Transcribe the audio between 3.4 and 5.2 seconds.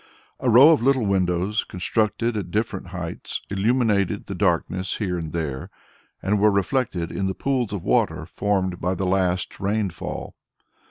illuminated the darkness here